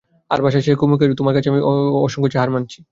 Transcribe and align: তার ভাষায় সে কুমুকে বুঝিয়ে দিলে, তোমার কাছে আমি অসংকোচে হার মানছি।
তার 0.31 0.39
ভাষায় 0.45 0.63
সে 0.65 0.71
কুমুকে 0.75 0.97
বুঝিয়ে 0.97 1.09
দিলে, 1.09 1.19
তোমার 1.19 1.33
কাছে 1.35 1.49
আমি 1.51 1.61
অসংকোচে 2.05 2.37
হার 2.41 2.49
মানছি। 2.55 2.79